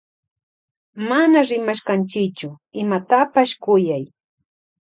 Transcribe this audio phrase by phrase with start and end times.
[1.09, 2.49] Mana rimashkanchichu
[2.81, 4.05] imatapash kuyay.